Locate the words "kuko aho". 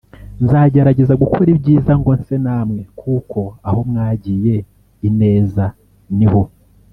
2.99-3.79